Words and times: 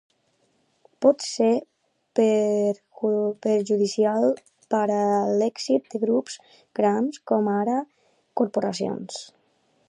Pot 1.05 1.25
ser 1.25 1.49
perjudicial 3.45 4.25
per 4.75 4.81
a 4.95 5.03
l'èxit 5.43 5.87
de 5.93 6.03
grups 6.07 6.39
grans 6.81 7.21
com 7.33 7.53
ara 7.61 7.77
corporacions. 8.43 9.23